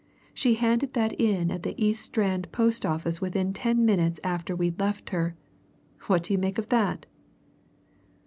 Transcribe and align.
she 0.33 0.55
handed 0.55 0.93
that 0.95 1.13
in 1.21 1.51
at 1.51 1.61
the 1.61 1.75
East 1.77 2.01
Strand 2.01 2.51
post 2.51 2.87
office 2.87 3.21
within 3.21 3.53
ten 3.53 3.85
minutes 3.85 4.19
after 4.23 4.55
we'd 4.55 4.79
left 4.79 5.11
her! 5.11 5.35
What 6.07 6.23
do 6.23 6.33
you 6.33 6.39
make 6.39 6.57
of 6.57 6.69
that?" 6.69 7.05